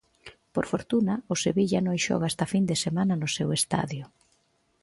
Por 0.55 0.65
fortuna, 0.71 1.15
o 1.33 1.35
Sevilla 1.43 1.79
non 1.87 2.01
xoga 2.05 2.29
esta 2.31 2.45
fin 2.53 2.63
de 2.69 2.75
semana 2.85 3.13
no 3.21 3.29
seu 3.37 3.49
estadio. 3.59 4.03